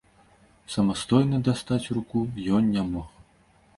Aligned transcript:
Самастойна 0.75 1.41
дастаць 1.47 1.91
руку 2.01 2.17
ён 2.61 2.77
не 2.77 2.89
мог. 2.93 3.09